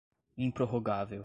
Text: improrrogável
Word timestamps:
improrrogável 0.35 1.19